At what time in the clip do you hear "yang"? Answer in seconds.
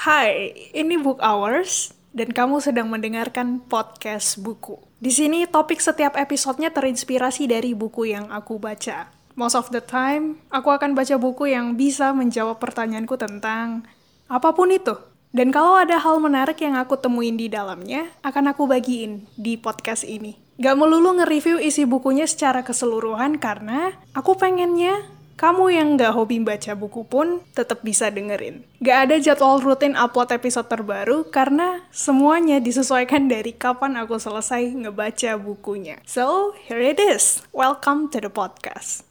8.08-8.32, 11.52-11.76, 16.64-16.80, 25.72-25.96